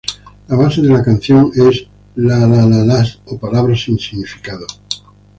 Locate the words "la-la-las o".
2.15-3.37